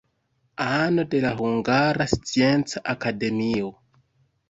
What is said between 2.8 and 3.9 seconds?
Akademio.